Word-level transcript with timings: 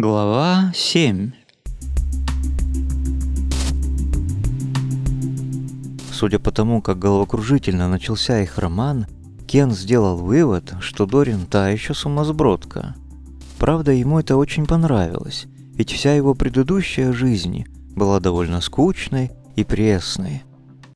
Глава 0.00 0.70
7 0.76 1.32
Судя 6.12 6.38
по 6.38 6.52
тому, 6.52 6.80
как 6.80 7.00
головокружительно 7.00 7.88
начался 7.88 8.40
их 8.40 8.58
роман, 8.58 9.08
Кен 9.48 9.72
сделал 9.72 10.16
вывод, 10.16 10.72
что 10.78 11.04
Дорин 11.04 11.46
та 11.46 11.70
еще 11.70 11.94
сумасбродка. 11.94 12.94
Правда, 13.58 13.90
ему 13.90 14.20
это 14.20 14.36
очень 14.36 14.66
понравилось, 14.66 15.46
ведь 15.74 15.90
вся 15.90 16.14
его 16.14 16.36
предыдущая 16.36 17.12
жизнь 17.12 17.64
была 17.96 18.20
довольно 18.20 18.60
скучной 18.60 19.32
и 19.56 19.64
пресной. 19.64 20.44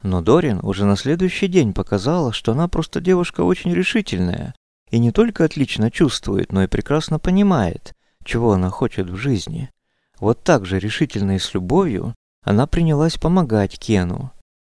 Но 0.04 0.22
Дорин 0.22 0.60
уже 0.62 0.84
на 0.84 0.94
следующий 0.94 1.48
день 1.48 1.72
показала, 1.72 2.32
что 2.32 2.52
она 2.52 2.68
просто 2.68 3.00
девушка 3.00 3.40
очень 3.40 3.74
решительная 3.74 4.54
и 4.92 5.00
не 5.00 5.10
только 5.10 5.44
отлично 5.44 5.90
чувствует, 5.90 6.52
но 6.52 6.62
и 6.62 6.68
прекрасно 6.68 7.18
понимает, 7.18 7.91
чего 8.24 8.52
она 8.52 8.70
хочет 8.70 9.08
в 9.10 9.16
жизни. 9.16 9.70
Вот 10.18 10.42
так 10.42 10.66
же 10.66 10.78
решительно 10.78 11.36
и 11.36 11.38
с 11.38 11.54
любовью 11.54 12.14
она 12.44 12.66
принялась 12.66 13.16
помогать 13.16 13.78
Кену. 13.78 14.32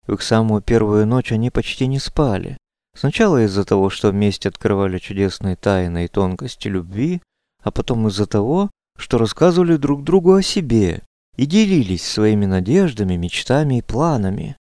В 0.07 0.13
их 0.13 0.21
самую 0.21 0.61
первую 0.61 1.07
ночь 1.07 1.31
они 1.31 1.49
почти 1.49 1.87
не 1.87 1.99
спали. 1.99 2.57
Сначала 2.95 3.43
из-за 3.45 3.65
того, 3.65 3.89
что 3.89 4.11
вместе 4.11 4.49
открывали 4.49 4.99
чудесные 4.99 5.55
тайны 5.55 6.05
и 6.05 6.07
тонкости 6.07 6.67
любви, 6.67 7.21
а 7.61 7.71
потом 7.71 8.07
из-за 8.07 8.27
того, 8.27 8.69
что 8.97 9.17
рассказывали 9.17 9.77
друг 9.77 10.03
другу 10.03 10.33
о 10.33 10.41
себе 10.41 11.01
и 11.35 11.45
делились 11.45 12.07
своими 12.07 12.45
надеждами, 12.45 13.15
мечтами 13.15 13.79
и 13.79 13.81
планами. 13.81 14.57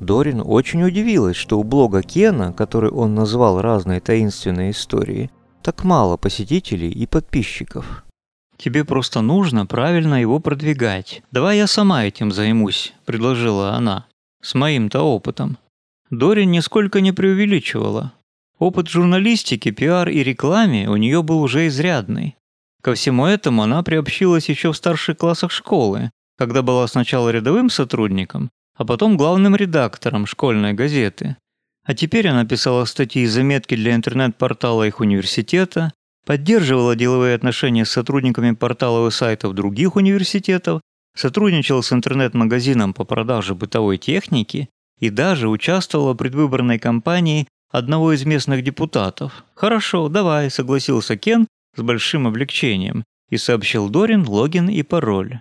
Дорин 0.00 0.42
очень 0.44 0.82
удивилась, 0.82 1.36
что 1.36 1.58
у 1.58 1.62
блога 1.62 2.02
Кена, 2.02 2.52
который 2.54 2.90
он 2.90 3.14
назвал 3.14 3.60
«Разные 3.60 4.00
таинственные 4.00 4.70
истории», 4.70 5.30
так 5.62 5.84
мало 5.84 6.16
посетителей 6.16 6.90
и 6.90 7.06
подписчиков. 7.06 8.04
«Тебе 8.56 8.84
просто 8.84 9.20
нужно 9.20 9.66
правильно 9.66 10.20
его 10.20 10.40
продвигать. 10.40 11.22
Давай 11.30 11.58
я 11.58 11.66
сама 11.66 12.04
этим 12.04 12.32
займусь»,– 12.32 12.94
предложила 13.04 13.74
она. 13.74 14.06
«С 14.42 14.54
моим-то 14.54 15.02
опытом». 15.02 15.58
Дорин 16.08 16.50
нисколько 16.50 17.02
не 17.02 17.12
преувеличивала. 17.12 18.12
Опыт 18.58 18.88
журналистики, 18.88 19.70
пиар 19.70 20.08
и 20.08 20.22
рекламе 20.22 20.88
у 20.88 20.96
нее 20.96 21.22
был 21.22 21.42
уже 21.42 21.66
изрядный. 21.66 22.36
Ко 22.82 22.94
всему 22.94 23.26
этому 23.26 23.62
она 23.62 23.82
приобщилась 23.82 24.48
еще 24.48 24.72
в 24.72 24.76
старших 24.76 25.18
классах 25.18 25.50
школы, 25.50 26.10
когда 26.38 26.62
была 26.62 26.86
сначала 26.86 27.28
рядовым 27.28 27.68
сотрудником, 27.68 28.50
а 28.80 28.86
потом 28.86 29.18
главным 29.18 29.54
редактором 29.54 30.24
школьной 30.24 30.72
газеты. 30.72 31.36
А 31.84 31.92
теперь 31.92 32.28
она 32.28 32.46
писала 32.46 32.86
статьи 32.86 33.24
и 33.24 33.26
заметки 33.26 33.74
для 33.74 33.94
интернет-портала 33.94 34.86
их 34.86 35.00
университета, 35.00 35.92
поддерживала 36.24 36.96
деловые 36.96 37.34
отношения 37.34 37.84
с 37.84 37.90
сотрудниками 37.90 38.52
порталов 38.52 39.12
и 39.12 39.14
сайтов 39.14 39.52
других 39.52 39.96
университетов, 39.96 40.80
сотрудничала 41.14 41.82
с 41.82 41.92
интернет-магазином 41.92 42.94
по 42.94 43.04
продаже 43.04 43.54
бытовой 43.54 43.98
техники 43.98 44.70
и 44.98 45.10
даже 45.10 45.50
участвовала 45.50 46.14
в 46.14 46.16
предвыборной 46.16 46.78
кампании 46.78 47.48
одного 47.70 48.14
из 48.14 48.24
местных 48.24 48.64
депутатов. 48.64 49.44
«Хорошо, 49.54 50.08
давай»,– 50.08 50.50
согласился 50.50 51.18
Кен 51.18 51.46
с 51.76 51.82
большим 51.82 52.26
облегчением 52.26 53.04
и 53.28 53.36
сообщил 53.36 53.90
Дорин 53.90 54.26
логин 54.26 54.70
и 54.70 54.82
пароль. 54.82 55.40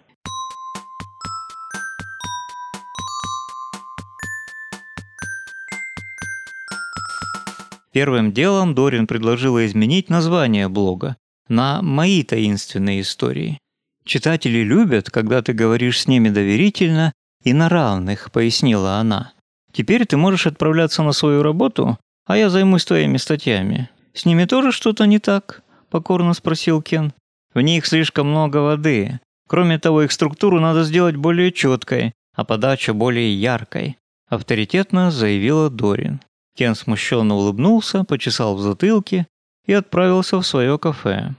Первым 8.00 8.32
делом 8.32 8.76
Дорин 8.76 9.08
предложила 9.08 9.66
изменить 9.66 10.10
название 10.10 10.70
блога 10.70 11.18
на 11.50 11.82
«Мои 11.82 12.24
таинственные 12.24 13.02
истории». 13.02 13.60
«Читатели 14.06 14.60
любят, 14.60 15.10
когда 15.10 15.42
ты 15.42 15.52
говоришь 15.52 16.00
с 16.00 16.08
ними 16.08 16.30
доверительно 16.30 17.12
и 17.44 17.52
на 17.52 17.68
равных»,– 17.68 18.32
пояснила 18.32 19.00
она. 19.00 19.34
«Теперь 19.74 20.06
ты 20.06 20.16
можешь 20.16 20.48
отправляться 20.48 21.04
на 21.04 21.12
свою 21.12 21.44
работу, 21.44 21.98
а 22.26 22.38
я 22.38 22.50
займусь 22.50 22.86
твоими 22.86 23.18
статьями. 23.18 23.90
С 24.14 24.24
ними 24.24 24.46
тоже 24.46 24.72
что-то 24.72 25.06
не 25.06 25.20
так?»– 25.20 25.62
покорно 25.90 26.34
спросил 26.34 26.82
Кен. 26.82 27.12
«В 27.54 27.60
них 27.60 27.86
слишком 27.86 28.30
много 28.30 28.60
воды. 28.60 29.20
Кроме 29.50 29.78
того, 29.78 30.04
их 30.04 30.14
структуру 30.14 30.62
надо 30.62 30.86
сделать 30.86 31.18
более 31.18 31.52
четкой, 31.52 32.14
а 32.34 32.46
подача 32.46 32.94
более 32.94 33.36
яркой»,– 33.36 33.98
авторитетно 34.30 35.12
заявила 35.12 35.70
Дорин. 35.70 36.22
Кен 36.60 36.76
смущенно 36.76 37.36
улыбнулся, 37.36 38.04
почесал 38.04 38.54
в 38.54 38.60
затылке 38.60 39.28
и 39.66 39.72
отправился 39.72 40.42
в 40.42 40.46
свое 40.46 40.78
кафе. 40.78 41.34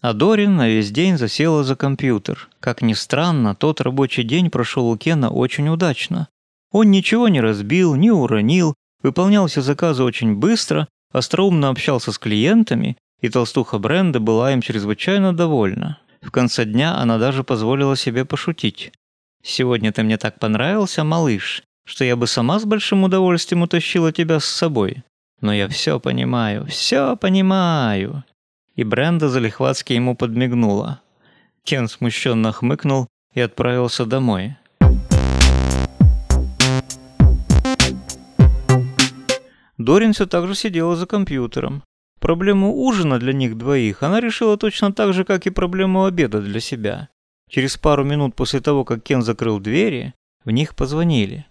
А 0.00 0.12
Дорин 0.12 0.54
на 0.54 0.68
весь 0.68 0.92
день 0.92 1.18
засела 1.18 1.64
за 1.64 1.74
компьютер. 1.74 2.48
Как 2.60 2.80
ни 2.80 2.92
странно, 2.92 3.56
тот 3.56 3.80
рабочий 3.80 4.22
день 4.22 4.48
прошел 4.48 4.88
у 4.88 4.96
Кена 4.96 5.30
очень 5.30 5.68
удачно. 5.68 6.28
Он 6.70 6.92
ничего 6.92 7.26
не 7.26 7.40
разбил, 7.40 7.96
не 7.96 8.12
уронил, 8.12 8.76
выполнял 9.02 9.48
все 9.48 9.62
заказы 9.62 10.04
очень 10.04 10.36
быстро, 10.36 10.86
остроумно 11.10 11.70
общался 11.70 12.12
с 12.12 12.18
клиентами, 12.20 12.96
и 13.20 13.28
толстуха 13.28 13.80
бренда 13.80 14.20
была 14.20 14.52
им 14.52 14.62
чрезвычайно 14.62 15.34
довольна. 15.34 15.98
В 16.22 16.30
конце 16.30 16.64
дня 16.64 16.96
она 16.96 17.18
даже 17.18 17.42
позволила 17.42 17.96
себе 17.96 18.24
пошутить. 18.24 18.92
«Сегодня 19.42 19.92
ты 19.92 20.04
мне 20.04 20.16
так 20.16 20.38
понравился, 20.38 21.02
малыш, 21.02 21.64
что 21.84 22.04
я 22.04 22.14
бы 22.14 22.28
сама 22.28 22.60
с 22.60 22.64
большим 22.64 23.02
удовольствием 23.02 23.62
утащила 23.62 24.12
тебя 24.12 24.38
с 24.38 24.44
собой. 24.44 25.02
Но 25.40 25.52
я 25.52 25.68
все 25.68 25.98
понимаю, 25.98 26.66
все 26.66 27.16
понимаю». 27.16 28.24
И 28.76 28.84
Бренда 28.84 29.28
залихватски 29.28 29.92
ему 29.92 30.16
подмигнула. 30.16 31.00
Кен 31.64 31.88
смущенно 31.88 32.52
хмыкнул 32.52 33.08
и 33.34 33.40
отправился 33.40 34.06
домой. 34.06 34.56
Дорин 39.76 40.12
все 40.12 40.26
так 40.26 40.46
же 40.46 40.54
сидела 40.54 40.94
за 40.94 41.06
компьютером. 41.06 41.82
Проблему 42.22 42.84
ужина 42.84 43.18
для 43.18 43.32
них 43.32 43.58
двоих 43.58 44.04
она 44.04 44.20
решила 44.20 44.56
точно 44.56 44.92
так 44.92 45.12
же, 45.12 45.24
как 45.24 45.44
и 45.48 45.50
проблему 45.50 46.04
обеда 46.04 46.40
для 46.40 46.60
себя. 46.60 47.08
Через 47.50 47.76
пару 47.76 48.04
минут 48.04 48.36
после 48.36 48.60
того, 48.60 48.84
как 48.84 49.02
Кен 49.02 49.22
закрыл 49.22 49.58
двери, 49.58 50.14
в 50.44 50.52
них 50.52 50.76
позвонили. 50.76 51.46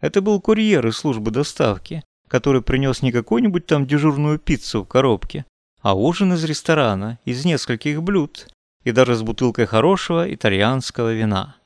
Это 0.00 0.22
был 0.22 0.40
курьер 0.40 0.86
из 0.86 0.96
службы 0.96 1.30
доставки, 1.30 2.02
который 2.28 2.62
принес 2.62 3.02
не 3.02 3.12
какую-нибудь 3.12 3.66
там 3.66 3.86
дежурную 3.86 4.38
пиццу 4.38 4.84
в 4.84 4.88
коробке, 4.88 5.44
а 5.82 5.94
ужин 5.94 6.32
из 6.32 6.42
ресторана, 6.44 7.18
из 7.26 7.44
нескольких 7.44 8.02
блюд, 8.02 8.48
и 8.84 8.92
даже 8.92 9.16
с 9.16 9.22
бутылкой 9.22 9.66
хорошего 9.66 10.32
итальянского 10.32 11.12
вина. 11.12 11.56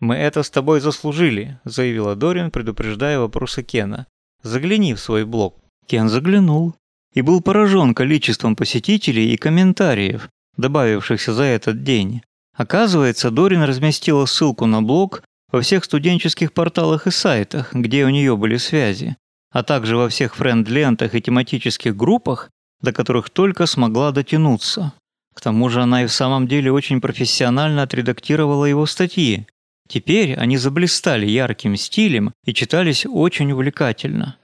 «Мы 0.00 0.14
это 0.14 0.42
с 0.42 0.48
тобой 0.48 0.80
заслужили»,– 0.80 1.60
заявила 1.64 2.16
Дорин, 2.16 2.50
предупреждая 2.50 3.18
вопросы 3.18 3.62
Кена. 3.62 4.06
«Загляни 4.42 4.94
в 4.94 4.98
свой 4.98 5.26
блог». 5.26 5.56
Кен 5.86 6.08
заглянул 6.08 6.74
и 7.14 7.22
был 7.22 7.40
поражен 7.40 7.94
количеством 7.94 8.56
посетителей 8.56 9.32
и 9.32 9.36
комментариев, 9.36 10.28
добавившихся 10.56 11.32
за 11.32 11.44
этот 11.44 11.82
день. 11.82 12.22
Оказывается, 12.56 13.30
Дорин 13.30 13.62
разместила 13.62 14.26
ссылку 14.26 14.66
на 14.66 14.82
блог 14.82 15.22
во 15.50 15.60
всех 15.60 15.84
студенческих 15.84 16.52
порталах 16.52 17.06
и 17.06 17.10
сайтах, 17.10 17.72
где 17.72 18.04
у 18.04 18.08
нее 18.08 18.36
были 18.36 18.56
связи, 18.56 19.16
а 19.50 19.62
также 19.62 19.96
во 19.96 20.08
всех 20.08 20.36
френд-лентах 20.36 21.14
и 21.14 21.22
тематических 21.22 21.96
группах, 21.96 22.50
до 22.80 22.92
которых 22.92 23.30
только 23.30 23.66
смогла 23.66 24.10
дотянуться. 24.10 24.92
К 25.34 25.40
тому 25.40 25.68
же 25.68 25.82
она 25.82 26.02
и 26.02 26.06
в 26.06 26.12
самом 26.12 26.48
деле 26.48 26.72
очень 26.72 27.00
профессионально 27.00 27.82
отредактировала 27.82 28.64
его 28.64 28.86
статьи. 28.86 29.46
Теперь 29.88 30.34
они 30.34 30.58
заблистали 30.58 31.26
ярким 31.26 31.76
стилем 31.76 32.32
и 32.44 32.52
читались 32.52 33.06
очень 33.06 33.52
увлекательно. 33.52 34.36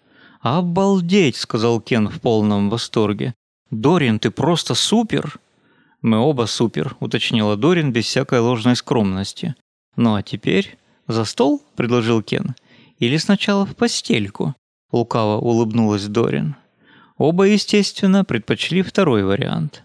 «Обалдеть!»– 0.45 1.37
сказал 1.39 1.81
Кен 1.81 2.11
в 2.11 2.21
полном 2.21 2.69
восторге. 2.69 3.33
«Дорин, 3.71 4.19
ты 4.19 4.31
просто 4.31 4.75
супер!» 4.75 5.41
«Мы 6.03 6.19
оба 6.19 6.45
супер»,– 6.45 6.97
уточнила 7.01 7.57
Дорин 7.57 7.93
без 7.93 8.05
всякой 8.05 8.41
ложной 8.41 8.77
скромности. 8.77 9.55
«Ну 9.97 10.17
а 10.17 10.23
теперь 10.23 10.77
за 11.09 11.25
стол?»– 11.25 11.63
предложил 11.77 12.21
Кен. 12.23 12.55
«Или 12.99 13.17
сначала 13.17 13.65
в 13.65 13.75
постельку?»– 13.75 14.55
лукаво 14.93 15.39
улыбнулась 15.39 16.09
Дорин. 16.09 16.57
Оба, 17.17 17.45
естественно, 17.45 18.23
предпочли 18.23 18.83
второй 18.83 19.25
вариант. 19.25 19.83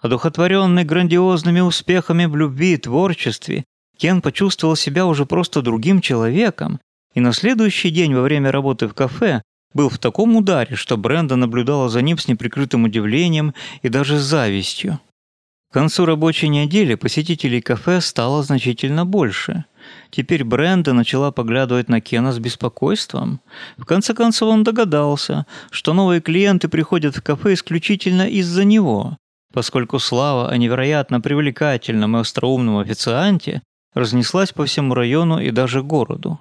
Одухотворенный 0.00 0.84
грандиозными 0.84 1.60
успехами 1.60 2.24
в 2.24 2.34
любви 2.34 2.74
и 2.74 2.76
творчестве, 2.78 3.64
Кен 3.98 4.22
почувствовал 4.22 4.76
себя 4.76 5.04
уже 5.04 5.26
просто 5.26 5.60
другим 5.60 6.00
человеком, 6.00 6.80
и 7.14 7.20
на 7.20 7.32
следующий 7.32 7.90
день 7.90 8.14
во 8.14 8.22
время 8.22 8.50
работы 8.50 8.88
в 8.88 8.94
кафе 8.94 9.42
был 9.74 9.90
в 9.90 9.98
таком 9.98 10.36
ударе, 10.36 10.74
что 10.74 10.96
Бренда 10.96 11.36
наблюдала 11.36 11.90
за 11.90 12.00
ним 12.00 12.16
с 12.16 12.28
неприкрытым 12.28 12.84
удивлением 12.84 13.54
и 13.82 13.88
даже 13.90 14.18
завистью. 14.18 15.00
К 15.70 15.74
концу 15.74 16.04
рабочей 16.04 16.48
недели 16.48 16.96
посетителей 16.96 17.60
кафе 17.60 18.00
стало 18.00 18.42
значительно 18.42 19.04
больше. 19.04 19.66
Теперь 20.10 20.44
Бренда 20.44 20.94
начала 20.94 21.30
поглядывать 21.30 21.88
на 21.88 22.00
Кена 22.00 22.32
с 22.32 22.38
беспокойством. 22.38 23.40
В 23.76 23.84
конце 23.84 24.14
концов 24.14 24.48
он 24.48 24.64
догадался, 24.64 25.46
что 25.70 25.92
новые 25.92 26.20
клиенты 26.20 26.68
приходят 26.68 27.16
в 27.16 27.22
кафе 27.22 27.52
исключительно 27.52 28.28
из-за 28.28 28.64
него, 28.64 29.16
поскольку 29.52 29.98
слава 29.98 30.48
о 30.48 30.56
невероятно 30.56 31.20
привлекательном 31.20 32.16
и 32.16 32.20
остроумном 32.20 32.78
официанте 32.78 33.62
разнеслась 33.94 34.52
по 34.52 34.66
всему 34.66 34.94
району 34.94 35.40
и 35.40 35.50
даже 35.50 35.82
городу. 35.82 36.40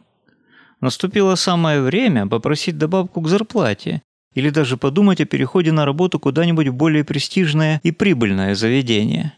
Наступило 0.81 1.35
самое 1.35 1.81
время 1.81 2.27
попросить 2.27 2.77
добавку 2.77 3.21
к 3.21 3.27
зарплате 3.27 4.01
или 4.33 4.49
даже 4.49 4.77
подумать 4.77 5.19
о 5.19 5.25
переходе 5.25 5.71
на 5.71 5.85
работу 5.85 6.19
куда-нибудь 6.19 6.67
в 6.67 6.73
более 6.73 7.03
престижное 7.03 7.81
и 7.83 7.91
прибыльное 7.91 8.55
заведение. 8.55 9.33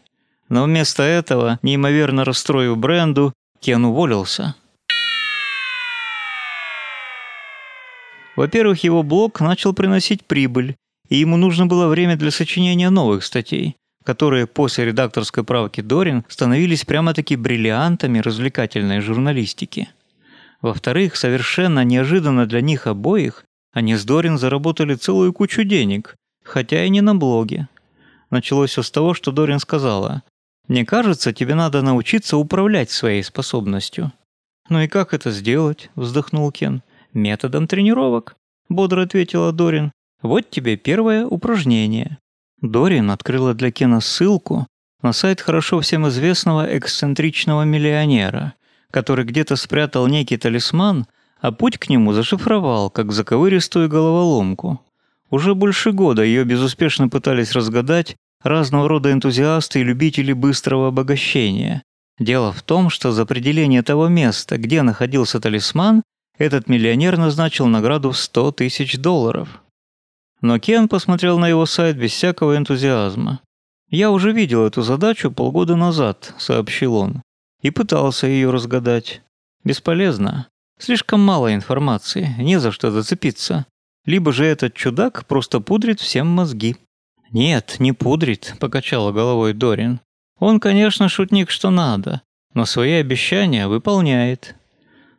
Но 0.48 0.64
вместо 0.64 1.02
этого, 1.02 1.58
неимоверно 1.62 2.24
расстроив 2.24 2.76
бренду, 2.76 3.32
Кен 3.60 3.84
уволился. 3.84 4.54
Во-первых, 8.36 8.84
его 8.84 9.02
блог 9.02 9.40
начал 9.40 9.72
приносить 9.72 10.24
прибыль, 10.24 10.76
и 11.12 11.16
ему 11.16 11.36
нужно 11.36 11.66
было 11.66 11.88
время 11.88 12.16
для 12.16 12.30
сочинения 12.30 12.88
новых 12.88 13.22
статей, 13.22 13.76
которые 14.02 14.46
после 14.46 14.86
редакторской 14.86 15.44
правки 15.44 15.82
Дорин 15.82 16.24
становились 16.26 16.86
прямо-таки 16.86 17.36
бриллиантами 17.36 18.18
развлекательной 18.20 19.00
журналистики. 19.00 19.90
Во-вторых, 20.62 21.16
совершенно 21.16 21.84
неожиданно 21.84 22.46
для 22.46 22.62
них 22.62 22.86
обоих, 22.86 23.44
они 23.74 23.94
с 23.94 24.06
Дорин 24.06 24.38
заработали 24.38 24.94
целую 24.94 25.34
кучу 25.34 25.64
денег, 25.64 26.16
хотя 26.42 26.82
и 26.82 26.88
не 26.88 27.02
на 27.02 27.14
блоге. 27.14 27.68
Началось 28.30 28.70
все 28.70 28.82
с 28.82 28.90
того, 28.90 29.12
что 29.12 29.32
Дорин 29.32 29.58
сказала, 29.58 30.22
«Мне 30.66 30.86
кажется, 30.86 31.34
тебе 31.34 31.54
надо 31.54 31.82
научиться 31.82 32.38
управлять 32.38 32.90
своей 32.90 33.22
способностью». 33.22 34.12
«Ну 34.70 34.80
и 34.80 34.88
как 34.88 35.12
это 35.12 35.30
сделать?»– 35.30 35.90
вздохнул 35.94 36.50
Кен. 36.52 36.82
«Методом 37.12 37.66
тренировок»,– 37.66 38.34
бодро 38.70 39.02
ответила 39.02 39.52
Дорин. 39.52 39.92
«Вот 40.22 40.50
тебе 40.50 40.76
первое 40.76 41.26
упражнение». 41.26 42.18
Дорин 42.60 43.10
открыла 43.10 43.54
для 43.54 43.70
Кена 43.72 44.00
ссылку 44.00 44.66
на 45.02 45.12
сайт 45.12 45.40
хорошо 45.40 45.80
всем 45.80 46.08
известного 46.08 46.64
эксцентричного 46.78 47.62
миллионера, 47.62 48.54
который 48.90 49.24
где-то 49.24 49.56
спрятал 49.56 50.06
некий 50.06 50.36
талисман– 50.36 51.06
а 51.42 51.50
путь 51.50 51.76
к 51.76 51.88
нему 51.88 52.12
зашифровал, 52.12 52.88
как 52.88 53.12
заковыристую 53.12 53.88
головоломку. 53.88 54.80
Уже 55.28 55.54
больше 55.54 55.90
года 55.90 56.22
ее 56.22 56.44
безуспешно 56.44 57.08
пытались 57.08 57.52
разгадать 57.52 58.16
разного 58.42 58.88
рода 58.88 59.10
энтузиасты 59.10 59.80
и 59.80 59.84
любители 59.84 60.32
быстрого 60.32 60.88
обогащения. 60.88 61.82
Дело 62.18 62.52
в 62.52 62.62
том, 62.62 62.90
что 62.90 63.10
за 63.10 63.22
определение 63.22 63.82
того 63.82 64.06
места, 64.06 64.56
где 64.56 64.82
находился 64.82 65.40
талисман, 65.40 66.02
этот 66.38 66.68
миллионер 66.68 67.18
назначил 67.18 67.66
награду 67.66 68.12
в 68.12 68.18
100 68.18 68.52
тысяч 68.52 68.96
долларов. 68.96 69.62
Но 70.42 70.58
Кен 70.58 70.88
посмотрел 70.88 71.38
на 71.38 71.48
его 71.48 71.64
сайт 71.64 71.96
без 71.96 72.12
всякого 72.12 72.56
энтузиазма. 72.56 73.40
«Я 73.88 74.10
уже 74.10 74.32
видел 74.32 74.66
эту 74.66 74.82
задачу 74.82 75.30
полгода 75.30 75.76
назад»,— 75.76 76.34
сообщил 76.38 76.96
он,— 76.96 77.22
«и 77.62 77.70
пытался 77.70 78.26
ее 78.26 78.50
разгадать. 78.50 79.22
Бесполезно. 79.64 80.48
Слишком 80.78 81.20
мало 81.20 81.54
информации, 81.54 82.34
не 82.38 82.58
за 82.58 82.72
что 82.72 82.90
зацепиться. 82.90 83.66
Либо 84.04 84.32
же 84.32 84.44
этот 84.44 84.74
чудак 84.74 85.26
просто 85.26 85.60
пудрит 85.60 86.00
всем 86.00 86.26
мозги. 86.26 86.76
«Нет, 87.30 87.76
не 87.78 87.92
пудрит»,– 87.92 88.54
покачала 88.60 89.12
головой 89.12 89.54
Дорин. 89.54 90.00
«Он, 90.38 90.60
конечно, 90.60 91.08
шутник 91.08 91.50
что 91.50 91.70
надо, 91.70 92.22
но 92.52 92.66
свои 92.66 92.92
обещания 92.94 93.68
выполняет». 93.68 94.56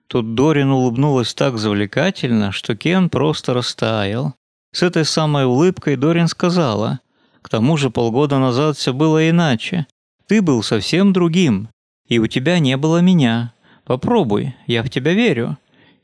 Тут 0.08 0.36
Дорин 0.36 0.70
улыбнулась 0.70 1.34
так 1.34 1.58
завлекательно, 1.58 2.52
что 2.52 2.76
Кен 2.76 3.10
просто 3.10 3.54
растаял. 3.54 4.36
С 4.74 4.82
этой 4.82 5.06
самой 5.06 5.46
улыбкой 5.46 5.96
Дорин 5.96 6.28
сказала, 6.28 7.00
«К 7.44 7.50
тому 7.50 7.78
же 7.78 7.92
полгода 7.92 8.40
назад 8.40 8.76
все 8.76 8.92
было 8.92 9.30
иначе. 9.30 9.86
Ты 10.28 10.42
был 10.42 10.64
совсем 10.64 11.14
другим, 11.14 11.70
и 12.08 12.18
у 12.18 12.26
тебя 12.26 12.58
не 12.58 12.76
было 12.76 12.98
меня. 12.98 13.54
Попробуй, 13.86 14.56
я 14.66 14.82
в 14.82 14.90
тебя 14.90 15.14
верю». 15.14 15.58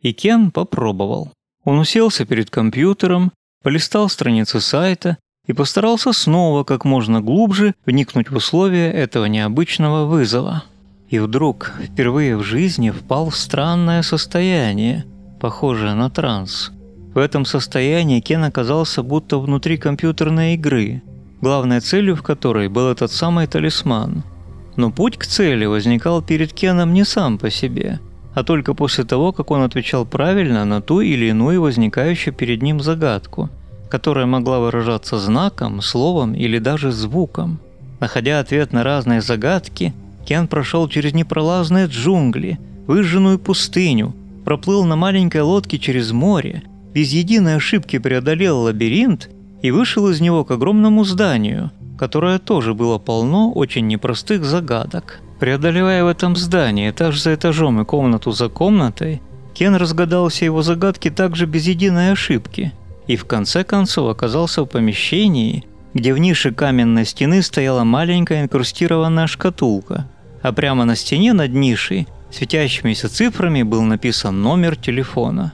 И 0.04 0.14
Кен 0.14 0.52
попробовал. 0.52 1.34
Он 1.66 1.80
уселся 1.80 2.26
перед 2.26 2.52
компьютером, 2.52 3.32
полистал 3.64 4.08
страницы 4.08 4.62
сайта 4.62 5.18
и 5.48 5.54
постарался 5.54 6.14
снова 6.14 6.64
как 6.64 6.86
можно 6.86 7.22
глубже 7.22 7.74
вникнуть 7.88 8.30
в 8.30 8.36
условия 8.36 8.92
этого 8.92 9.26
необычного 9.26 10.06
вызова. 10.06 10.64
И 11.10 11.18
вдруг 11.18 11.74
впервые 11.82 12.38
в 12.38 12.44
жизни 12.44 12.92
впал 12.92 13.32
в 13.32 13.36
странное 13.36 14.04
состояние, 14.04 15.06
похожее 15.40 15.96
на 15.96 16.12
транс. 16.12 16.72
Этом 17.20 17.46
состоянии 17.46 18.20
Кен 18.20 18.44
оказался 18.44 19.04
будто 19.04 19.38
внутри 19.38 19.78
компьютерной 19.78 20.56
игры, 20.56 21.04
главной 21.42 21.80
целью 21.80 22.16
в 22.16 22.24
которой 22.24 22.68
был 22.68 22.90
этот 22.90 23.12
самый 23.12 23.46
талисман– 23.46 24.24
но 24.80 24.92
путь 24.92 25.18
к 25.18 25.26
цели 25.26 25.66
возникал 25.66 26.22
перед 26.22 26.54
Кеном 26.54 26.94
не 26.94 27.04
сам 27.04 27.38
по 27.38 27.50
себе, 27.50 28.00
а 28.34 28.44
только 28.44 28.74
после 28.74 29.04
того, 29.04 29.34
как 29.34 29.52
он 29.52 29.62
отвечал 29.62 30.06
правильно 30.06 30.64
на 30.64 30.82
ту 30.82 31.02
или 31.02 31.26
иную 31.26 31.62
возникающую 31.62 32.34
перед 32.34 32.62
ним 32.62 32.80
загадку, 32.80 33.50
которая 33.90 34.26
могла 34.26 34.60
выражаться 34.60 35.20
знаком, 35.20 35.82
словом 35.82 36.34
или 36.34 36.60
даже 36.60 36.94
звуком. 36.94 37.60
Находя 38.00 38.40
ответ 38.40 38.72
на 38.72 38.86
разные 38.86 39.20
загадки, 39.20 39.94
Кен 40.26 40.48
прошел 40.48 40.88
через 40.88 41.14
непролазные 41.14 41.88
джунгли, 41.88 42.58
выжженную 42.88 43.38
пустыню, 43.38 44.16
проплыл 44.46 44.86
на 44.86 44.96
маленькой 44.96 45.42
лодке 45.42 45.78
через 45.78 46.14
море, 46.14 46.64
без 46.94 47.12
единой 47.12 47.56
ошибки 47.56 47.98
преодолел 48.00 48.62
лабиринт 48.62 49.30
и 49.62 49.72
вышел 49.72 50.08
из 50.10 50.22
него 50.22 50.46
к 50.46 50.52
огромному 50.52 51.04
зданию, 51.04 51.72
которое 51.98 52.40
тоже 52.40 52.74
было 52.74 52.98
полно 52.98 53.52
очень 53.52 53.88
непростых 53.88 54.46
загадок. 54.46 55.20
Преодолевая 55.40 56.04
в 56.04 56.08
этом 56.08 56.36
здании 56.36 56.90
этаж 56.90 57.22
за 57.22 57.36
этажом 57.36 57.82
и 57.82 57.86
комнату 57.86 58.32
за 58.32 58.50
комнатой, 58.50 59.22
Кен 59.54 59.76
разгадал 59.76 60.30
все 60.30 60.46
его 60.46 60.62
загадки 60.62 61.10
также 61.10 61.46
без 61.46 61.68
единой 61.68 62.12
ошибки 62.12 62.74
и 63.10 63.16
в 63.16 63.26
конце 63.26 63.64
концов 63.64 64.10
оказался 64.10 64.62
в 64.62 64.68
помещении, 64.68 65.66
где 65.96 66.14
в 66.14 66.20
нише 66.20 66.52
каменной 66.52 67.06
стены 67.06 67.42
стояла 67.42 67.84
маленькая 67.84 68.44
инкрустированная 68.44 69.26
шкатулка, 69.26 70.08
а 70.44 70.54
прямо 70.54 70.86
на 70.86 70.96
стене 70.96 71.34
над 71.34 71.52
нишей 71.52 72.08
светящимися 72.32 73.10
цифрами 73.10 73.64
был 73.64 73.82
написан 73.82 74.44
номер 74.44 74.76
телефона. 74.76 75.54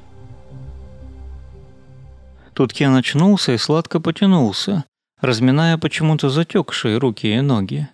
Тут 2.55 2.71
Кен 2.71 2.95
очнулся 2.95 3.51
и 3.51 3.57
сладко 3.57 3.99
потянулся, 3.99 4.85
разминая 5.19 5.77
почему-то 5.77 6.29
затекшие 6.29 6.97
руки 6.97 7.27
и 7.27 7.41
ноги. 7.41 7.89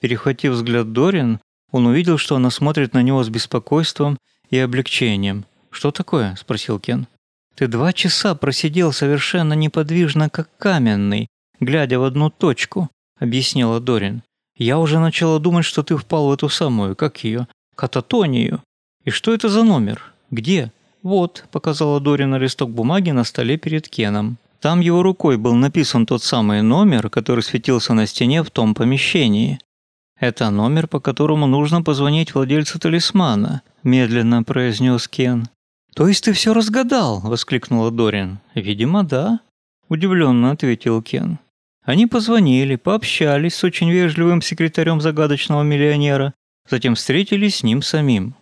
Перехватив 0.00 0.52
взгляд 0.52 0.92
Дорин, 0.92 1.40
он 1.72 1.86
увидел, 1.86 2.16
что 2.16 2.36
она 2.36 2.50
смотрит 2.50 2.94
на 2.94 3.02
него 3.02 3.24
с 3.24 3.28
беспокойством 3.28 4.16
и 4.50 4.58
облегчением. 4.58 5.46
«Что 5.72 5.90
такое?»– 5.90 6.36
спросил 6.38 6.78
Кен. 6.78 7.08
«Ты 7.56 7.66
два 7.66 7.92
часа 7.92 8.36
просидел 8.36 8.92
совершенно 8.92 9.54
неподвижно, 9.54 10.30
как 10.30 10.48
каменный, 10.58 11.26
глядя 11.58 11.98
в 11.98 12.04
одну 12.04 12.30
точку»,– 12.30 12.88
объяснила 13.18 13.80
Дорин. 13.80 14.22
«Я 14.56 14.78
уже 14.78 15.00
начала 15.00 15.40
думать, 15.40 15.64
что 15.64 15.82
ты 15.82 15.96
впал 15.96 16.28
в 16.28 16.32
эту 16.32 16.48
самую, 16.48 16.94
как 16.94 17.24
ее, 17.24 17.48
кататонию. 17.74 18.62
И 19.04 19.10
что 19.10 19.34
это 19.34 19.48
за 19.48 19.64
номер? 19.64 20.12
Где?» 20.30 20.70
«Вот»,– 21.04 21.44
показала 21.52 22.00
Дорин 22.00 22.30
на 22.30 22.38
листок 22.38 22.70
бумаги 22.70 23.10
на 23.10 23.24
столе 23.24 23.58
перед 23.58 23.88
Кеном. 23.88 24.38
Там 24.60 24.80
его 24.80 25.02
рукой 25.02 25.36
был 25.36 25.54
написан 25.54 26.06
тот 26.06 26.22
самый 26.22 26.62
номер, 26.62 27.10
который 27.10 27.44
светился 27.44 27.92
на 27.92 28.06
стене 28.06 28.42
в 28.42 28.50
том 28.50 28.74
помещении. 28.74 29.58
«Это 30.18 30.48
номер, 30.48 30.88
по 30.88 31.00
которому 31.00 31.46
нужно 31.46 31.82
позвонить 31.82 32.34
владельцу 32.34 32.78
талисмана»,– 32.78 33.60
медленно 33.82 34.42
произнес 34.42 35.06
Кен. 35.06 35.48
«То 35.94 36.08
есть 36.08 36.24
ты 36.24 36.32
все 36.32 36.54
разгадал?»– 36.54 37.20
воскликнула 37.22 37.90
Дорин. 37.90 38.38
«Видимо, 38.54 39.04
да»,– 39.04 39.40
удивленно 39.90 40.52
ответил 40.52 41.02
Кен. 41.02 41.38
Они 41.84 42.06
позвонили, 42.06 42.76
пообщались 42.76 43.56
с 43.56 43.64
очень 43.64 43.90
вежливым 43.90 44.40
секретарем 44.40 45.02
загадочного 45.02 45.62
миллионера, 45.62 46.32
затем 46.70 46.94
встретились 46.94 47.56
с 47.56 47.62
ним 47.62 47.82
самим. 47.82 48.34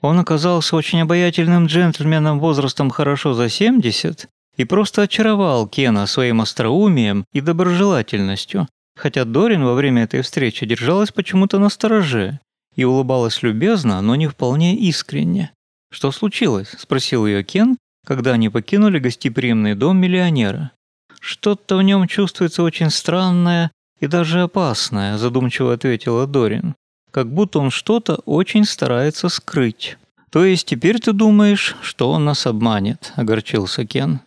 Он 0.00 0.18
оказался 0.18 0.76
очень 0.76 1.00
обаятельным 1.00 1.66
джентльменом 1.66 2.38
возрастом 2.38 2.90
хорошо 2.90 3.34
за 3.34 3.48
70 3.48 4.28
и 4.56 4.64
просто 4.64 5.02
очаровал 5.02 5.66
Кена 5.66 6.06
своим 6.06 6.40
остроумием 6.40 7.24
и 7.32 7.40
доброжелательностью, 7.40 8.68
хотя 8.94 9.24
Дорин 9.24 9.64
во 9.64 9.74
время 9.74 10.04
этой 10.04 10.22
встречи 10.22 10.66
держалась 10.66 11.12
почему-то 11.12 11.58
на 11.58 11.68
стороже 11.68 12.40
и 12.74 12.84
улыбалась 12.84 13.42
любезно, 13.42 14.00
но 14.02 14.14
не 14.16 14.28
вполне 14.28 14.76
искренне. 14.76 15.52
«Что 15.90 16.12
случилось?»– 16.12 16.74
спросил 16.78 17.26
ее 17.26 17.42
Кен, 17.42 17.78
когда 18.06 18.32
они 18.32 18.48
покинули 18.48 18.98
гостеприимный 18.98 19.74
дом 19.74 19.96
миллионера. 19.96 20.72
«Что-то 21.20 21.78
в 21.78 21.82
нем 21.82 22.06
чувствуется 22.06 22.62
очень 22.62 22.90
странное 22.90 23.70
и 23.98 24.06
даже 24.06 24.42
опасное»,– 24.42 25.16
задумчиво 25.18 25.72
ответила 25.72 26.26
Дорин. 26.26 26.74
«Как 27.16 27.32
будто 27.32 27.60
он 27.60 27.70
что-то 27.70 28.16
очень 28.26 28.66
старается 28.66 29.30
скрыть». 29.30 29.96
«То 30.30 30.44
есть 30.44 30.66
теперь 30.66 30.98
ты 30.98 31.14
думаешь, 31.14 31.74
что 31.80 32.10
он 32.10 32.26
нас 32.26 32.46
обманет?»– 32.46 33.14
огорчился 33.16 33.86
Кен. 33.86 34.20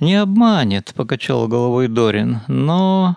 «Не 0.00 0.16
обманет»,– 0.16 0.92
покачал 0.96 1.48
головой 1.48 1.88
Дорин,– 1.88 2.40
«но...» 2.46 3.16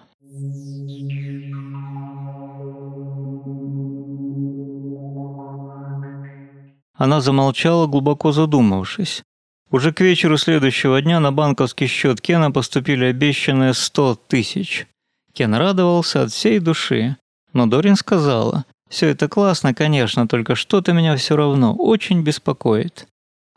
Она 6.94 7.20
замолчала, 7.20 7.88
глубоко 7.88 8.32
задумавшись. 8.32 9.24
Уже 9.70 9.92
к 9.92 10.00
вечеру 10.00 10.38
следующего 10.38 11.02
дня 11.02 11.20
на 11.20 11.34
банковский 11.34 11.88
счет 11.88 12.22
Кена 12.22 12.52
поступили 12.52 13.04
обещанные 13.04 13.74
сто 13.74 14.16
тысяч. 14.16 14.88
Кен 15.34 15.56
радовался 15.56 16.22
от 16.22 16.32
всей 16.32 16.60
души. 16.60 17.18
Но 17.52 17.68
Дорин 17.68 17.98
сказала, 17.98 18.64
«Все 18.90 19.10
это 19.10 19.28
классно, 19.28 19.74
конечно, 19.74 20.28
только 20.28 20.56
что-то 20.56 20.94
меня 20.94 21.16
все 21.16 21.36
равно 21.36 21.74
очень 21.76 22.22
беспокоит». 22.24 23.08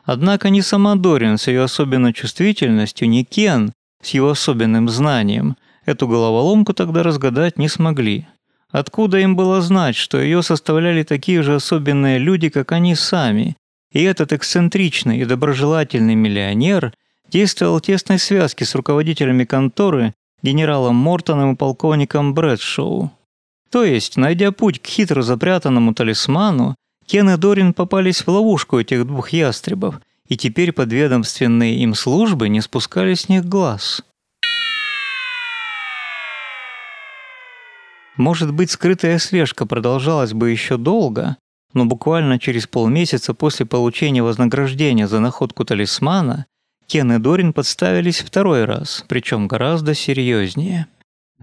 Однако 0.05 0.49
ни 0.49 0.61
сама 0.61 0.95
Дорин 0.95 1.37
с 1.37 1.47
ее 1.47 1.63
особенной 1.63 2.13
чувствительностью, 2.13 3.09
ни 3.09 3.23
Кен 3.23 3.73
с 4.01 4.09
его 4.09 4.31
особенным 4.31 4.89
знанием 4.89 5.55
эту 5.85 6.07
головоломку 6.07 6.73
тогда 6.73 7.03
разгадать 7.03 7.57
не 7.57 7.69
смогли. 7.69 8.27
Откуда 8.69 9.19
им 9.19 9.35
было 9.35 9.61
знать, 9.61 9.95
что 9.95 10.19
ее 10.19 10.41
составляли 10.41 11.03
такие 11.03 11.43
же 11.43 11.55
особенные 11.55 12.17
люди, 12.17 12.49
как 12.49 12.71
они 12.71 12.95
сами, 12.95 13.55
и 13.91 14.01
этот 14.01 14.33
эксцентричный 14.33 15.19
и 15.19 15.25
доброжелательный 15.25 16.15
миллионер 16.15 16.93
действовал 17.29 17.77
в 17.77 17.83
тесной 17.83 18.19
связке 18.19 18.65
с 18.65 18.75
руководителями 18.75 19.45
конторы, 19.45 20.13
генералом 20.41 20.95
Мортоном 20.95 21.53
и 21.53 21.55
полковником 21.55 22.33
Брэдшоу. 22.33 23.11
То 23.73 23.83
есть, 23.83 24.17
найдя 24.17 24.51
путь 24.51 24.79
к 24.79 24.85
хитро 24.85 25.23
запрятанному 25.23 25.95
талисману, 25.95 26.75
Кен 27.07 27.31
и 27.31 27.37
Дорин 27.37 27.73
попались 27.73 28.21
в 28.21 28.27
ловушку 28.27 28.79
этих 28.79 29.07
двух 29.07 29.29
ястребов, 29.29 29.99
и 30.27 30.37
теперь 30.37 30.71
подведомственные 30.71 31.77
им 31.77 31.95
службы 31.95 32.49
не 32.49 32.61
спускали 32.61 33.15
с 33.15 33.29
них 33.29 33.45
глаз. 33.45 34.03
Может 38.15 38.53
быть, 38.53 38.69
скрытая 38.69 39.17
слежка 39.17 39.65
продолжалась 39.65 40.33
бы 40.33 40.51
еще 40.51 40.77
долго, 40.77 41.37
но 41.73 41.85
буквально 41.85 42.37
через 42.37 42.67
полмесяца 42.67 43.33
после 43.33 43.65
получения 43.65 44.21
вознаграждения 44.21 45.07
за 45.07 45.19
находку 45.19 45.65
талисмана 45.65 46.45
Кен 46.85 47.11
и 47.13 47.17
Дорин 47.17 47.53
подставились 47.53 48.19
второй 48.19 48.65
раз, 48.65 49.03
причем 49.07 49.47
гораздо 49.47 49.95
серьезнее. 49.95 50.85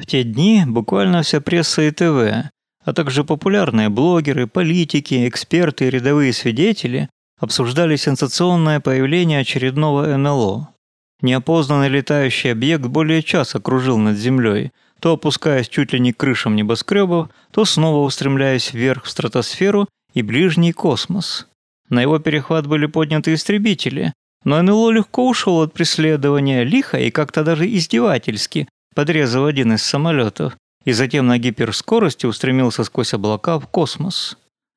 В 0.00 0.06
те 0.06 0.24
дни 0.24 0.64
буквально 0.66 1.22
вся 1.22 1.40
пресса 1.40 1.82
и 1.82 1.90
ТВ, 1.90 2.50
а 2.84 2.92
также 2.92 3.22
популярные 3.22 3.90
блогеры, 3.90 4.46
политики, 4.46 5.28
эксперты 5.28 5.86
и 5.86 5.90
рядовые 5.90 6.32
свидетели 6.32 7.10
обсуждали 7.38 7.96
сенсационное 7.96 8.80
появление 8.80 9.40
очередного 9.40 10.16
НЛО. 10.16 10.70
Неопознанный 11.22 11.88
летающий 11.88 12.52
объект 12.52 12.86
более 12.86 13.22
часа 13.22 13.60
кружил 13.60 13.98
над 13.98 14.16
Землей– 14.16 14.72
то 15.00 15.12
опускаясь 15.12 15.68
чуть 15.68 15.92
ли 15.92 15.98
не 15.98 16.12
к 16.12 16.18
крышам 16.18 16.54
небоскребов, 16.54 17.30
то 17.50 17.64
снова 17.64 18.04
устремляясь 18.06 18.72
вверх 18.72 19.04
в 19.04 19.10
стратосферу 19.10 19.88
и 20.14 20.22
ближний 20.22 20.72
космос. 20.72 21.48
На 21.88 22.02
его 22.02 22.18
перехват 22.18 22.66
были 22.66 22.86
подняты 22.86 23.34
истребители, 23.34 24.12
но 24.44 24.62
НЛО 24.62 24.90
легко 24.90 25.28
ушел 25.28 25.60
от 25.60 25.72
преследования 25.72 26.62
лихо 26.64 26.98
и 26.98 27.10
как-то 27.10 27.42
даже 27.42 27.66
издевательски, 27.66 28.68
подрезав 28.94 29.46
один 29.46 29.74
из 29.74 29.82
самолетов, 29.82 30.56
и 30.84 30.92
затем 30.92 31.26
на 31.26 31.38
гиперскорости 31.38 32.26
устремился 32.26 32.84
сквозь 32.84 33.14
облака 33.14 33.58
в 33.58 33.66
космос. 33.66 34.36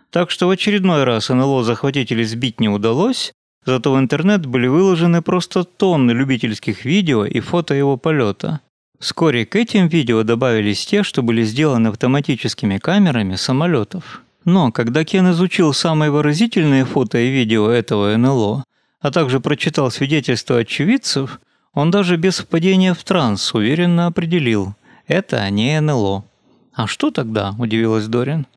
Так 0.10 0.30
что 0.30 0.48
в 0.48 0.52
очередной 0.52 1.04
раз 1.06 1.30
НЛО 1.30 1.64
захватить 1.64 2.12
или 2.12 2.24
сбить 2.24 2.60
не 2.60 2.70
удалось, 2.70 3.34
зато 3.66 3.92
в 3.92 3.98
интернет 3.98 4.46
были 4.46 4.68
выложены 4.68 5.22
просто 5.22 5.64
тонны 5.64 6.12
любительских 6.12 6.86
видео 6.86 7.26
и 7.26 7.40
фото 7.40 7.74
его 7.74 7.98
полета. 7.98 8.60
Вскоре 9.00 9.46
к 9.46 9.56
этим 9.56 9.88
видео 9.88 10.24
добавились 10.24 10.86
те, 10.86 11.04
что 11.04 11.24
были 11.24 11.44
сделаны 11.44 11.88
автоматическими 11.90 12.78
камерами 12.78 13.36
самолетов. 13.36 14.22
Но 14.46 14.72
когда 14.72 15.04
Кен 15.04 15.32
изучил 15.32 15.74
самые 15.74 16.12
выразительные 16.12 16.86
фото 16.86 17.18
и 17.18 17.30
видео 17.30 17.70
этого 17.70 18.16
НЛО, 18.16 18.64
а 19.02 19.12
также 19.12 19.40
прочитал 19.40 19.92
свидетельства 19.92 20.60
очевидцев, 20.60 21.42
он 21.74 21.92
даже 21.92 22.18
без 22.18 22.40
впадения 22.40 22.94
в 22.94 23.04
транс 23.04 23.54
уверенно 23.54 24.08
определил– 24.08 24.76
это 25.08 25.50
не 25.50 25.80
НЛО. 25.82 26.24
«А 26.74 26.88
что 26.88 27.12
тогда?»– 27.12 27.54
удивилась 27.60 28.08
Дорин. 28.08 28.48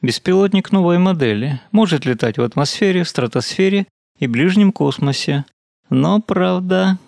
«Беспилотник 0.00 0.72
новой 0.72 0.98
модели, 0.98 1.60
может 1.72 2.06
летать 2.06 2.38
в 2.38 2.42
атмосфере, 2.42 3.04
стратосфере 3.04 3.86
и 4.18 4.26
ближнем 4.26 4.72
космосе. 4.72 5.44
Но, 5.90 6.20
правда...» 6.20 6.98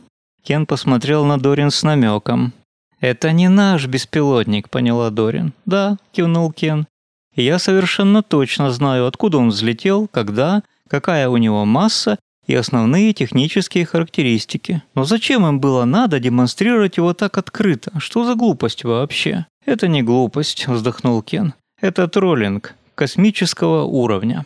Кен 0.43 0.67
посмотрел 0.67 1.25
на 1.25 1.39
Дорин 1.39 1.71
с 1.71 1.83
намеком. 1.83 2.53
«Это 3.01 3.33
не 3.33 3.49
наш 3.49 3.87
беспилотник»,— 3.87 4.69
поняла 4.71 5.11
Дорин. 5.11 5.55
«Да»,— 5.65 5.97
кивнул 6.13 6.53
Кен. 6.53 6.87
«Я 7.35 7.59
совершенно 7.59 8.23
точно 8.23 8.71
знаю, 8.71 9.07
откуда 9.07 9.39
он 9.39 9.49
взлетел, 9.49 10.07
когда, 10.07 10.63
какая 10.89 11.29
у 11.29 11.39
него 11.39 11.65
масса 11.65 12.19
и 12.53 12.55
основные 12.55 13.13
технические 13.13 13.87
характеристики. 13.87 14.83
Но 14.95 15.05
зачем 15.05 15.47
им 15.47 15.59
было 15.59 15.85
надо 15.85 16.21
демонстрировать 16.21 16.99
его 16.99 17.15
так 17.15 17.39
открыто? 17.39 17.93
Что 17.99 18.25
за 18.25 18.35
глупость 18.35 18.85
вообще?» 18.85 19.47
«Это 19.65 19.89
не 19.89 20.03
глупость»,— 20.03 20.67
вздохнул 20.69 21.23
Кен. 21.23 21.55
«Это 21.81 22.09
троллинг 22.09 22.75
космического 22.95 23.85
уровня». 23.85 24.45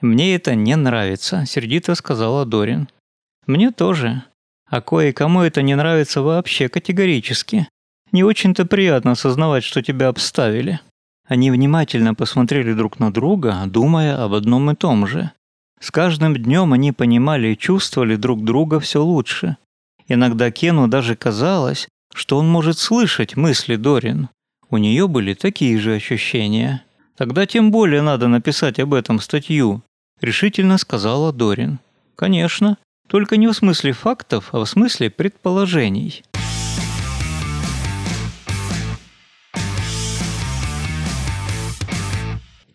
«Мне 0.00 0.34
это 0.34 0.54
не 0.54 0.76
нравится»,— 0.76 1.44
сердито 1.46 1.94
сказала 1.94 2.44
Дорин. 2.44 2.88
Мне 3.46 3.70
тоже. 3.70 4.22
А 4.70 4.80
кое-кому 4.80 5.42
это 5.42 5.60
не 5.60 5.74
нравится 5.74 6.22
вообще 6.22 6.68
категорически. 6.68 7.68
Не 8.12 8.24
очень-то 8.24 8.64
приятно 8.64 9.12
осознавать, 9.12 9.64
что 9.64 9.82
тебя 9.82 10.08
обставили. 10.08 10.80
Они 11.26 11.50
внимательно 11.50 12.14
посмотрели 12.14 12.74
друг 12.74 12.98
на 12.98 13.12
друга, 13.12 13.62
думая 13.66 14.22
об 14.22 14.34
одном 14.34 14.70
и 14.70 14.74
том 14.74 15.06
же. 15.06 15.30
С 15.80 15.90
каждым 15.90 16.36
днем 16.36 16.72
они 16.72 16.92
понимали 16.92 17.48
и 17.48 17.58
чувствовали 17.58 18.16
друг 18.16 18.44
друга 18.44 18.78
все 18.80 19.02
лучше. 19.02 19.56
Иногда 20.06 20.50
Кену 20.50 20.86
даже 20.86 21.16
казалось, 21.16 21.88
что 22.12 22.38
он 22.38 22.48
может 22.48 22.78
слышать 22.78 23.36
мысли 23.36 23.76
Дорин. 23.76 24.28
У 24.70 24.76
нее 24.76 25.08
были 25.08 25.34
такие 25.34 25.78
же 25.78 25.94
ощущения. 25.94 26.84
Тогда 27.16 27.46
тем 27.46 27.70
более 27.70 28.02
надо 28.02 28.28
написать 28.28 28.78
об 28.78 28.92
этом 28.92 29.20
статью, 29.20 29.82
решительно 30.20 30.78
сказала 30.78 31.32
Дорин. 31.32 31.78
Конечно, 32.16 32.76
только 33.08 33.36
не 33.36 33.46
в 33.46 33.54
смысле 33.54 33.92
фактов, 33.92 34.50
а 34.52 34.58
в 34.58 34.66
смысле 34.66 35.10
предположений. 35.10 36.22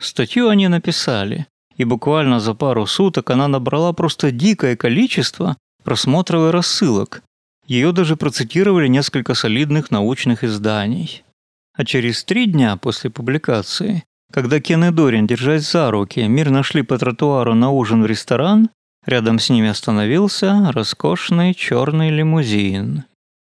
Статью 0.09 0.49
они 0.49 0.67
написали, 0.67 1.45
и 1.77 1.83
буквально 1.83 2.39
за 2.39 2.55
пару 2.55 2.87
суток 2.87 3.29
она 3.29 3.47
набрала 3.47 3.93
просто 3.93 4.31
дикое 4.31 4.75
количество 4.75 5.55
просмотров 5.83 6.49
и 6.49 6.51
рассылок. 6.51 7.21
Ее 7.67 7.91
даже 7.91 8.15
процитировали 8.15 8.87
несколько 8.87 9.35
солидных 9.35 9.91
научных 9.91 10.43
изданий. 10.43 11.23
А 11.77 11.85
через 11.85 12.23
три 12.23 12.47
дня 12.47 12.75
после 12.75 13.11
публикации, 13.11 14.03
когда 14.33 14.59
Кен 14.59 14.85
и 14.85 14.89
Дорин, 14.89 15.27
держась 15.27 15.69
за 15.69 15.91
руки, 15.91 16.21
мирно 16.21 16.63
шли 16.63 16.81
по 16.81 16.97
тротуару 16.97 17.53
на 17.53 17.69
ужин 17.69 18.01
в 18.01 18.07
ресторан, 18.07 18.69
Рядом 19.05 19.39
с 19.39 19.49
ними 19.49 19.69
остановился 19.69 20.71
роскошный 20.73 21.53
черный 21.53 22.09
лимузин. 22.09 23.05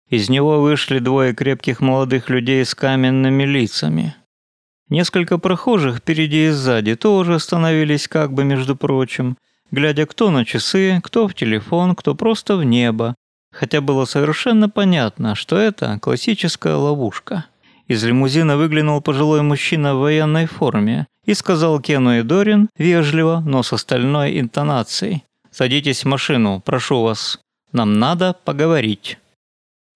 Из 0.09 0.29
него 0.29 0.61
вышли 0.61 1.01
двое 1.01 1.35
крепких 1.35 1.81
молодых 1.81 2.31
людей 2.31 2.65
с 2.65 2.75
каменными 2.75 3.43
лицами. 3.45 4.17
Несколько 4.95 5.39
прохожих 5.39 5.97
впереди 5.97 6.47
и 6.47 6.51
сзади 6.51 6.95
тоже 6.95 7.35
остановились 7.35 8.07
как 8.07 8.33
бы 8.33 8.45
между 8.45 8.77
прочим, 8.77 9.37
глядя 9.73 10.07
кто 10.07 10.31
на 10.31 10.45
часы, 10.45 11.01
кто 11.03 11.27
в 11.27 11.35
телефон, 11.35 11.97
кто 11.97 12.15
просто 12.15 12.57
в 12.57 12.63
небо, 12.63 13.17
хотя 13.53 13.81
было 13.81 14.05
совершенно 14.05 14.69
понятно, 14.69 15.35
что 15.35 15.57
это 15.57 15.99
классическая 16.01 16.77
ловушка. 16.77 17.47
Из 17.89 18.05
лимузина 18.05 18.57
выглянул 18.57 19.01
пожилой 19.01 19.43
мужчина 19.43 19.97
в 19.97 19.99
военной 19.99 20.47
форме 20.47 21.09
и 21.25 21.35
сказал 21.35 21.81
Кену 21.81 22.21
и 22.21 22.23
Дорин 22.23 22.69
вежливо, 22.79 23.43
но 23.45 23.65
с 23.65 23.73
остальной 23.73 24.39
интонацией. 24.39 25.25
Садитесь 25.51 26.05
в 26.05 26.09
машину, 26.09 26.63
прошу 26.65 27.03
вас. 27.03 27.41
Нам 27.73 27.99
надо 27.99 28.37
поговорить». 28.45 29.19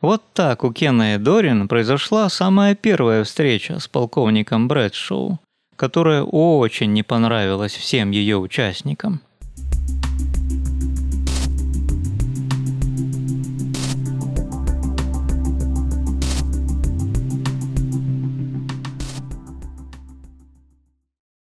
Вот 0.00 0.23
так 0.33 0.62
у 0.62 0.73
Кена 0.73 1.14
и 1.14 1.19
Дорин 1.19 1.67
произошла 1.67 2.28
самая 2.28 2.76
первая 2.76 3.25
встреча 3.25 3.81
с 3.81 3.88
полковником 3.88 4.69
Брэдшоу, 4.69 5.40
которая 5.75 6.23
очень 6.23 6.93
не 6.93 7.02
понравилась 7.02 7.75
всем 7.75 8.12
ее 8.12 8.38
участникам. 8.38 9.23